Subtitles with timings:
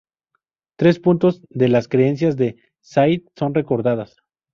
[0.77, 4.15] Tres puntos en las creencias de Zayd son recordadas.